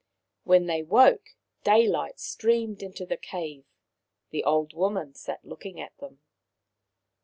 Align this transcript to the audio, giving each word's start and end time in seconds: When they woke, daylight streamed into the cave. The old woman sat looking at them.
When 0.45 0.65
they 0.65 0.81
woke, 0.81 1.35
daylight 1.63 2.19
streamed 2.19 2.81
into 2.81 3.05
the 3.05 3.17
cave. 3.17 3.65
The 4.31 4.43
old 4.43 4.73
woman 4.73 5.13
sat 5.13 5.45
looking 5.45 5.79
at 5.79 5.95
them. 5.99 6.21